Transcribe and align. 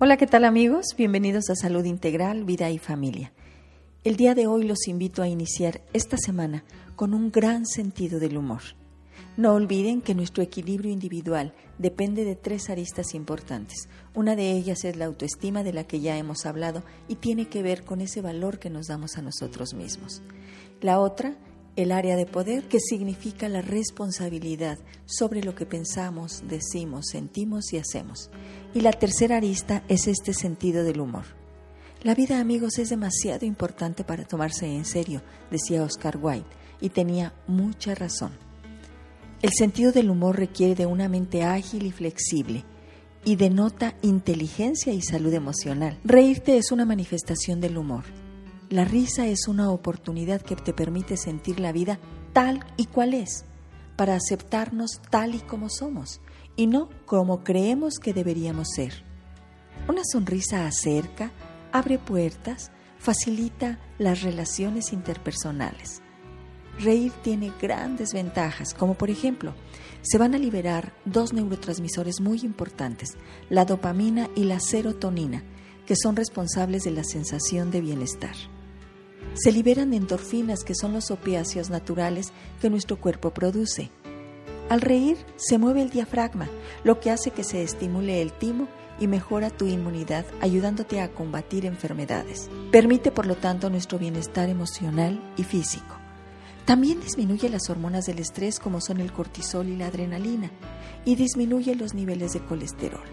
Hola, 0.00 0.16
¿qué 0.16 0.28
tal 0.28 0.44
amigos? 0.44 0.94
Bienvenidos 0.96 1.50
a 1.50 1.56
Salud 1.56 1.84
Integral, 1.84 2.44
Vida 2.44 2.70
y 2.70 2.78
Familia. 2.78 3.32
El 4.04 4.14
día 4.14 4.36
de 4.36 4.46
hoy 4.46 4.62
los 4.62 4.86
invito 4.86 5.22
a 5.22 5.28
iniciar 5.28 5.80
esta 5.92 6.16
semana 6.16 6.62
con 6.94 7.14
un 7.14 7.32
gran 7.32 7.66
sentido 7.66 8.20
del 8.20 8.36
humor. 8.36 8.60
No 9.36 9.54
olviden 9.54 10.00
que 10.00 10.14
nuestro 10.14 10.44
equilibrio 10.44 10.92
individual 10.92 11.52
depende 11.78 12.24
de 12.24 12.36
tres 12.36 12.70
aristas 12.70 13.12
importantes. 13.12 13.88
Una 14.14 14.36
de 14.36 14.52
ellas 14.52 14.84
es 14.84 14.94
la 14.94 15.06
autoestima 15.06 15.64
de 15.64 15.72
la 15.72 15.82
que 15.82 15.98
ya 15.98 16.16
hemos 16.16 16.46
hablado 16.46 16.84
y 17.08 17.16
tiene 17.16 17.48
que 17.48 17.64
ver 17.64 17.82
con 17.82 18.00
ese 18.00 18.22
valor 18.22 18.60
que 18.60 18.70
nos 18.70 18.86
damos 18.86 19.18
a 19.18 19.22
nosotros 19.22 19.74
mismos. 19.74 20.22
La 20.80 21.00
otra 21.00 21.34
el 21.78 21.92
área 21.92 22.16
de 22.16 22.26
poder, 22.26 22.64
que 22.64 22.80
significa 22.80 23.48
la 23.48 23.62
responsabilidad 23.62 24.80
sobre 25.06 25.44
lo 25.44 25.54
que 25.54 25.64
pensamos, 25.64 26.42
decimos, 26.48 27.06
sentimos 27.12 27.72
y 27.72 27.78
hacemos. 27.78 28.30
Y 28.74 28.80
la 28.80 28.90
tercera 28.90 29.36
arista 29.36 29.84
es 29.86 30.08
este 30.08 30.34
sentido 30.34 30.82
del 30.82 31.00
humor. 31.00 31.22
La 32.02 32.16
vida, 32.16 32.40
amigos, 32.40 32.78
es 32.78 32.90
demasiado 32.90 33.46
importante 33.46 34.02
para 34.02 34.24
tomarse 34.24 34.66
en 34.66 34.84
serio, 34.84 35.22
decía 35.52 35.84
Oscar 35.84 36.18
Wilde, 36.20 36.48
y 36.80 36.88
tenía 36.88 37.32
mucha 37.46 37.94
razón. 37.94 38.32
El 39.40 39.52
sentido 39.52 39.92
del 39.92 40.10
humor 40.10 40.36
requiere 40.36 40.74
de 40.74 40.86
una 40.86 41.08
mente 41.08 41.44
ágil 41.44 41.86
y 41.86 41.92
flexible 41.92 42.64
y 43.24 43.36
denota 43.36 43.94
inteligencia 44.02 44.92
y 44.92 45.00
salud 45.00 45.32
emocional. 45.32 45.96
Reírte 46.02 46.56
es 46.56 46.72
una 46.72 46.84
manifestación 46.84 47.60
del 47.60 47.78
humor. 47.78 48.02
La 48.70 48.84
risa 48.84 49.26
es 49.26 49.48
una 49.48 49.70
oportunidad 49.70 50.42
que 50.42 50.54
te 50.54 50.74
permite 50.74 51.16
sentir 51.16 51.58
la 51.58 51.72
vida 51.72 51.98
tal 52.34 52.60
y 52.76 52.84
cual 52.84 53.14
es, 53.14 53.46
para 53.96 54.14
aceptarnos 54.14 55.00
tal 55.08 55.34
y 55.34 55.38
como 55.38 55.70
somos, 55.70 56.20
y 56.54 56.66
no 56.66 56.90
como 57.06 57.44
creemos 57.44 57.94
que 57.94 58.12
deberíamos 58.12 58.68
ser. 58.76 58.92
Una 59.88 60.02
sonrisa 60.04 60.66
acerca, 60.66 61.30
abre 61.72 61.98
puertas, 61.98 62.70
facilita 62.98 63.78
las 63.96 64.20
relaciones 64.20 64.92
interpersonales. 64.92 66.02
Reír 66.78 67.12
tiene 67.22 67.54
grandes 67.58 68.12
ventajas, 68.12 68.74
como 68.74 68.94
por 68.94 69.08
ejemplo, 69.08 69.54
se 70.02 70.18
van 70.18 70.34
a 70.34 70.38
liberar 70.38 70.92
dos 71.06 71.32
neurotransmisores 71.32 72.20
muy 72.20 72.40
importantes, 72.40 73.16
la 73.48 73.64
dopamina 73.64 74.28
y 74.36 74.44
la 74.44 74.60
serotonina, 74.60 75.42
que 75.86 75.96
son 75.96 76.16
responsables 76.16 76.84
de 76.84 76.90
la 76.90 77.02
sensación 77.02 77.70
de 77.70 77.80
bienestar 77.80 78.36
se 79.34 79.52
liberan 79.52 79.94
endorfinas, 79.94 80.64
que 80.64 80.74
son 80.74 80.92
los 80.92 81.10
opiáceos 81.10 81.70
naturales 81.70 82.32
que 82.60 82.70
nuestro 82.70 82.96
cuerpo 82.96 83.30
produce. 83.30 83.90
Al 84.68 84.80
reír 84.80 85.16
se 85.36 85.58
mueve 85.58 85.82
el 85.82 85.90
diafragma, 85.90 86.48
lo 86.84 87.00
que 87.00 87.10
hace 87.10 87.30
que 87.30 87.44
se 87.44 87.62
estimule 87.62 88.20
el 88.20 88.32
timo 88.32 88.68
y 89.00 89.06
mejora 89.06 89.50
tu 89.50 89.66
inmunidad, 89.66 90.26
ayudándote 90.40 91.00
a 91.00 91.08
combatir 91.08 91.64
enfermedades. 91.64 92.50
Permite, 92.70 93.10
por 93.10 93.26
lo 93.26 93.36
tanto, 93.36 93.70
nuestro 93.70 93.98
bienestar 93.98 94.48
emocional 94.48 95.20
y 95.36 95.44
físico. 95.44 95.96
También 96.64 97.00
disminuye 97.00 97.48
las 97.48 97.70
hormonas 97.70 98.04
del 98.04 98.18
estrés 98.18 98.60
como 98.60 98.82
son 98.82 99.00
el 99.00 99.12
cortisol 99.12 99.68
y 99.68 99.76
la 99.76 99.86
adrenalina 99.86 100.50
y 101.06 101.14
disminuye 101.14 101.74
los 101.74 101.94
niveles 101.94 102.32
de 102.32 102.44
colesterol. 102.44 103.06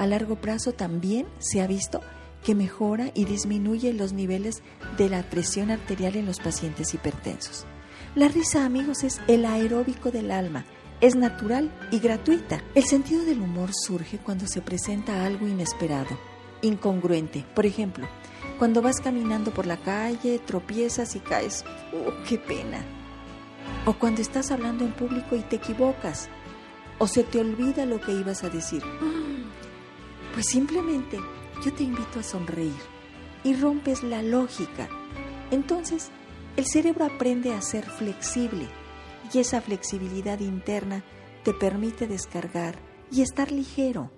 A 0.00 0.06
largo 0.08 0.34
plazo 0.34 0.72
también 0.72 1.28
se 1.38 1.60
ha 1.60 1.68
visto 1.68 2.00
que 2.42 2.54
mejora 2.54 3.10
y 3.14 3.24
disminuye 3.24 3.92
los 3.92 4.12
niveles 4.12 4.62
de 4.98 5.08
la 5.08 5.22
presión 5.22 5.70
arterial 5.70 6.16
en 6.16 6.26
los 6.26 6.40
pacientes 6.40 6.94
hipertensos. 6.94 7.66
La 8.14 8.28
risa, 8.28 8.64
amigos, 8.64 9.04
es 9.04 9.20
el 9.26 9.46
aeróbico 9.46 10.10
del 10.10 10.30
alma, 10.30 10.64
es 11.00 11.16
natural 11.16 11.72
y 11.90 11.98
gratuita. 11.98 12.62
El 12.74 12.84
sentido 12.84 13.24
del 13.24 13.40
humor 13.40 13.70
surge 13.72 14.18
cuando 14.18 14.46
se 14.46 14.60
presenta 14.60 15.24
algo 15.24 15.48
inesperado, 15.48 16.18
incongruente. 16.60 17.44
Por 17.54 17.66
ejemplo, 17.66 18.06
cuando 18.58 18.82
vas 18.82 19.00
caminando 19.00 19.52
por 19.52 19.66
la 19.66 19.78
calle, 19.78 20.38
tropiezas 20.38 21.16
y 21.16 21.20
caes. 21.20 21.64
¡Oh, 21.92 22.12
qué 22.28 22.38
pena! 22.38 22.84
O 23.86 23.94
cuando 23.94 24.20
estás 24.20 24.50
hablando 24.50 24.84
en 24.84 24.92
público 24.92 25.34
y 25.34 25.40
te 25.40 25.56
equivocas. 25.56 26.28
O 26.98 27.08
se 27.08 27.24
te 27.24 27.40
olvida 27.40 27.86
lo 27.86 28.00
que 28.00 28.12
ibas 28.12 28.44
a 28.44 28.50
decir. 28.50 28.82
Pues 30.34 30.46
simplemente 30.46 31.18
yo 31.64 31.72
te 31.72 31.84
invito 31.84 32.20
a 32.20 32.22
sonreír 32.22 32.80
y 33.44 33.54
rompes 33.54 34.02
la 34.02 34.22
lógica. 34.22 34.88
Entonces, 35.50 36.10
el 36.56 36.66
cerebro 36.66 37.04
aprende 37.04 37.54
a 37.54 37.62
ser 37.62 37.84
flexible 37.84 38.68
y 39.32 39.38
esa 39.38 39.60
flexibilidad 39.60 40.40
interna 40.40 41.04
te 41.44 41.54
permite 41.54 42.06
descargar 42.06 42.76
y 43.10 43.22
estar 43.22 43.50
ligero, 43.50 44.10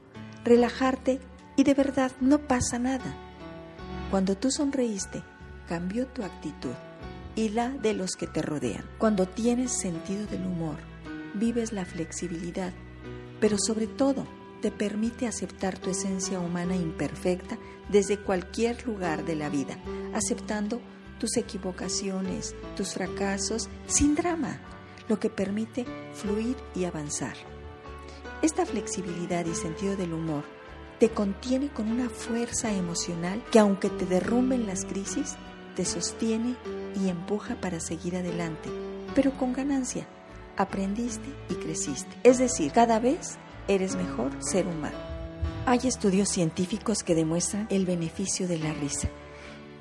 relajarte 0.44 1.20
y 1.56 1.64
de 1.64 1.74
verdad 1.74 2.12
no 2.20 2.38
pasa 2.38 2.78
nada. 2.78 3.14
Cuando 4.10 4.36
tú 4.36 4.50
sonreíste, 4.50 5.22
cambió 5.68 6.06
tu 6.06 6.22
actitud 6.22 6.74
y 7.36 7.50
la 7.50 7.70
de 7.70 7.94
los 7.94 8.12
que 8.12 8.26
te 8.26 8.42
rodean. 8.42 8.84
Cuando 8.98 9.26
tienes 9.26 9.72
sentido 9.72 10.26
del 10.26 10.46
humor, 10.46 10.76
vives 11.34 11.72
la 11.72 11.84
flexibilidad, 11.84 12.72
pero 13.40 13.56
sobre 13.58 13.86
todo, 13.86 14.26
te 14.64 14.70
permite 14.70 15.26
aceptar 15.26 15.78
tu 15.78 15.90
esencia 15.90 16.40
humana 16.40 16.74
imperfecta 16.74 17.58
desde 17.90 18.16
cualquier 18.16 18.86
lugar 18.86 19.26
de 19.26 19.36
la 19.36 19.50
vida, 19.50 19.76
aceptando 20.14 20.80
tus 21.20 21.36
equivocaciones, 21.36 22.54
tus 22.74 22.94
fracasos, 22.94 23.68
sin 23.86 24.14
drama, 24.14 24.58
lo 25.06 25.20
que 25.20 25.28
permite 25.28 25.84
fluir 26.14 26.56
y 26.74 26.86
avanzar. 26.86 27.36
Esta 28.40 28.64
flexibilidad 28.64 29.44
y 29.44 29.54
sentido 29.54 29.96
del 29.96 30.14
humor 30.14 30.44
te 30.98 31.10
contiene 31.10 31.68
con 31.68 31.92
una 31.92 32.08
fuerza 32.08 32.72
emocional 32.72 33.44
que 33.52 33.58
aunque 33.58 33.90
te 33.90 34.06
derrumben 34.06 34.66
las 34.66 34.86
crisis, 34.86 35.36
te 35.76 35.84
sostiene 35.84 36.56
y 36.98 37.10
empuja 37.10 37.60
para 37.60 37.80
seguir 37.80 38.16
adelante, 38.16 38.70
pero 39.14 39.36
con 39.36 39.52
ganancia. 39.52 40.08
Aprendiste 40.56 41.28
y 41.50 41.54
creciste. 41.56 42.16
Es 42.22 42.38
decir, 42.38 42.72
cada 42.72 42.98
vez 42.98 43.38
eres 43.68 43.96
mejor 43.96 44.32
ser 44.42 44.66
humano. 44.66 44.96
Hay 45.66 45.80
estudios 45.84 46.28
científicos 46.28 47.02
que 47.02 47.14
demuestran 47.14 47.66
el 47.70 47.86
beneficio 47.86 48.46
de 48.46 48.58
la 48.58 48.72
risa. 48.74 49.08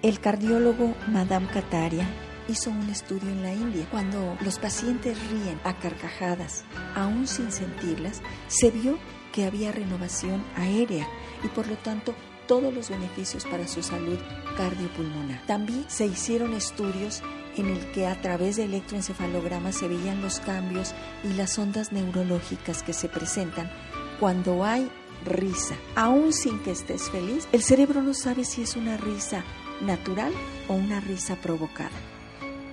El 0.02 0.20
cardiólogo 0.20 0.96
Madame 1.08 1.48
Kataria 1.48 2.08
hizo 2.48 2.70
un 2.70 2.90
estudio 2.90 3.30
en 3.30 3.44
la 3.44 3.54
India. 3.54 3.88
Cuando 3.92 4.38
los 4.44 4.60
pacientes 4.60 5.18
ríen 5.30 5.60
a 5.64 5.78
carcajadas, 5.78 6.66
aún 6.96 7.28
sin 7.28 7.52
sentirlas, 7.52 8.22
se 8.48 8.72
vio 8.72 8.98
que 9.32 9.46
había 9.46 9.72
renovación 9.72 10.44
aérea 10.56 11.08
y 11.44 11.48
por 11.48 11.68
lo 11.68 11.76
tanto 11.78 12.14
todos 12.48 12.74
los 12.74 12.90
beneficios 12.90 13.46
para 13.46 13.68
su 13.68 13.82
salud 13.82 14.20
cardiopulmonar. 14.58 15.46
También 15.46 15.86
se 15.88 16.06
hicieron 16.06 16.54
estudios 16.54 17.22
en 17.58 17.68
el 17.68 17.92
que 17.92 18.08
a 18.08 18.22
través 18.22 18.56
de 18.56 18.66
electroencefalogramas 18.66 19.76
se 19.78 19.88
veían 19.88 20.22
los 20.22 20.40
cambios 20.40 20.94
y 21.24 21.34
las 21.34 21.58
ondas 21.58 21.92
neurológicas 21.92 22.84
que 22.84 22.94
se 22.94 23.10
presentan 23.10 23.72
cuando 24.20 24.64
hay 24.64 24.90
risa. 25.26 25.76
Aún 25.96 26.34
sin 26.34 26.60
que 26.60 26.72
estés 26.72 27.10
feliz, 27.10 27.48
el 27.52 27.64
cerebro 27.64 28.02
no 28.02 28.14
sabe 28.14 28.46
si 28.46 28.62
es 28.62 28.76
una 28.76 28.98
risa 28.98 29.44
natural 29.82 30.34
o 30.68 30.74
una 30.74 31.00
risa 31.00 31.36
provocada. 31.36 31.92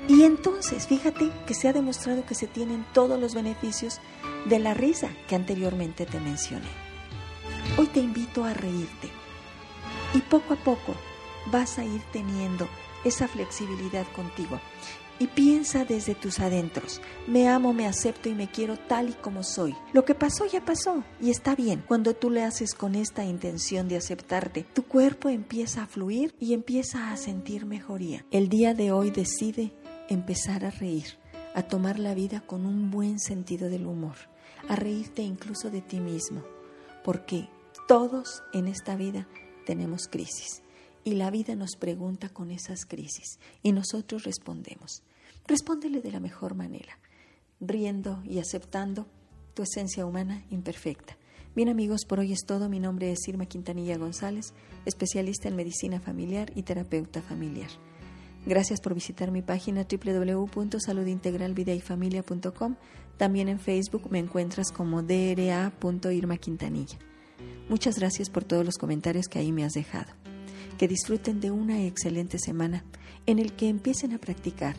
Y 0.09 0.25
entonces, 0.25 0.87
fíjate 0.87 1.31
que 1.47 1.55
se 1.55 1.69
ha 1.69 1.73
demostrado 1.73 2.27
que 2.27 2.35
se 2.35 2.47
tienen 2.47 2.85
todos 2.93 3.21
los 3.21 3.35
beneficios 3.35 4.01
de 4.47 4.59
la 4.59 4.75
risa 4.75 5.11
que 5.29 5.37
anteriormente 5.37 6.07
te 6.07 6.19
mencioné. 6.19 6.69
Hoy 7.77 7.87
te 7.87 8.01
invito 8.01 8.45
a 8.45 8.55
reírte 8.55 9.09
y 10.15 10.21
poco 10.21 10.55
a 10.55 10.57
poco 10.57 10.95
vas 11.47 11.79
a 11.79 11.85
ir 11.85 12.03
teniendo 12.13 12.69
esa 13.05 13.29
flexibilidad 13.29 14.07
contigo. 14.15 14.61
Y 15.19 15.27
piensa 15.27 15.85
desde 15.85 16.15
tus 16.15 16.41
adentros, 16.41 17.03
me 17.27 17.47
amo, 17.47 17.75
me 17.75 17.87
acepto 17.87 18.31
y 18.31 18.35
me 18.35 18.51
quiero 18.51 18.79
tal 18.79 19.11
y 19.11 19.13
como 19.13 19.43
soy. 19.43 19.77
Lo 19.93 20.07
que 20.07 20.15
pasó 20.15 20.47
ya 20.47 20.65
pasó 20.65 21.05
y 21.21 21.29
está 21.29 21.55
bien. 21.55 21.85
Cuando 21.87 22.15
tú 22.15 22.31
le 22.31 22.43
haces 22.43 22.75
con 22.75 22.95
esta 22.95 23.23
intención 23.23 23.87
de 23.87 23.99
aceptarte, 23.99 24.65
tu 24.73 24.85
cuerpo 24.85 25.29
empieza 25.29 25.83
a 25.83 25.87
fluir 25.87 26.35
y 26.41 26.55
empieza 26.55 27.13
a 27.13 27.17
sentir 27.19 27.67
mejoría. 27.67 28.25
El 28.31 28.49
día 28.49 28.73
de 28.73 28.93
hoy 28.93 29.11
decide 29.11 29.75
empezar 30.09 30.65
a 30.65 30.71
reír, 30.71 31.19
a 31.55 31.65
tomar 31.65 31.99
la 31.99 32.15
vida 32.15 32.41
con 32.41 32.65
un 32.65 32.91
buen 32.91 33.19
sentido 33.21 33.69
del 33.69 33.87
humor, 33.87 34.17
a 34.69 34.77
reírte 34.77 35.21
incluso 35.21 35.69
de 35.69 35.83
ti 35.83 36.01
mismo, 36.01 36.43
porque 37.05 37.47
todos 37.87 38.43
en 38.55 38.69
esta 38.69 38.97
vida 38.97 39.29
tenemos 39.67 40.09
crisis 40.09 40.63
y 41.05 41.15
la 41.15 41.31
vida 41.31 41.55
nos 41.55 41.77
pregunta 41.77 42.29
con 42.29 42.51
esas 42.51 42.85
crisis 42.85 43.39
y 43.63 43.73
nosotros 43.73 44.25
respondemos. 44.25 45.03
Respóndele 45.47 46.01
de 46.01 46.11
la 46.11 46.21
mejor 46.21 46.55
manera, 46.55 46.99
riendo 47.61 48.23
y 48.25 48.39
aceptando 48.39 49.07
tu 49.55 49.63
esencia 49.63 50.07
humana 50.07 50.45
imperfecta. 50.51 51.17
Bien 51.57 51.69
amigos, 51.69 52.05
por 52.05 52.21
hoy 52.21 52.33
es 52.33 52.45
todo. 52.47 52.69
Mi 52.69 52.79
nombre 52.79 53.11
es 53.11 53.27
Irma 53.27 53.47
Quintanilla 53.47 53.99
González, 53.99 54.55
especialista 54.87 55.49
en 55.49 55.57
medicina 55.57 55.99
familiar 55.99 56.53
y 56.55 56.63
terapeuta 56.63 57.23
familiar. 57.23 57.71
Gracias 58.47 58.81
por 58.81 58.95
visitar 58.95 59.33
mi 59.33 59.43
página 59.43 59.85
www.saludintegralvideifamilia.com. 59.85 62.77
También 63.17 63.49
en 63.49 63.59
Facebook 63.59 64.07
me 64.11 64.21
encuentras 64.21 64.71
como 64.73 65.03
dra.irmaquintanilla. 65.03 66.99
Muchas 67.69 67.99
gracias 67.99 68.31
por 68.31 68.45
todos 68.45 68.65
los 68.65 68.79
comentarios 68.79 69.27
que 69.27 69.41
ahí 69.41 69.51
me 69.53 69.65
has 69.65 69.73
dejado. 69.73 70.30
Que 70.81 70.89
disfruten 70.89 71.41
de 71.41 71.51
una 71.51 71.83
excelente 71.83 72.39
semana 72.39 72.87
en 73.27 73.39
el 73.39 73.53
que 73.53 73.69
empiecen 73.69 74.15
a 74.15 74.19
practicar 74.19 74.77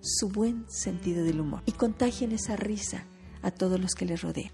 su 0.00 0.28
buen 0.28 0.64
sentido 0.68 1.24
del 1.24 1.40
humor 1.40 1.60
y 1.66 1.72
contagien 1.72 2.30
esa 2.30 2.54
risa 2.54 3.04
a 3.42 3.50
todos 3.50 3.80
los 3.80 3.96
que 3.96 4.04
les 4.04 4.22
rodeen. 4.22 4.52